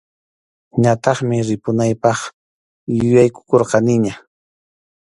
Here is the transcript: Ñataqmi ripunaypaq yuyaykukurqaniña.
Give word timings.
Ñataqmi 0.81 1.37
ripunaypaq 1.47 2.19
yuyaykukurqaniña. 2.97 4.13